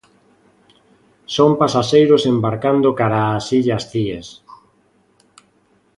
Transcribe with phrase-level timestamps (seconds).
[1.35, 4.27] Son pasaxeiros embarcando cara ás illas Cíes.